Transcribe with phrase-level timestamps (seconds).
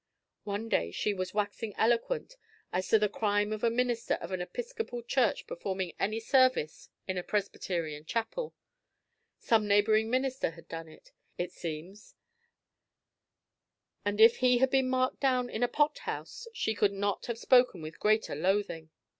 [0.45, 2.35] One day she was waxing eloquent
[2.73, 7.19] as to the crime of a minister of an Episcopal church performing any service in
[7.19, 8.55] a Presbyterian chapel.
[9.37, 12.15] Some neighbouring minister had done it, it seems;
[14.03, 17.37] and if he had been marked down in a pot house she could not have
[17.37, 18.89] spoken with greater loathing.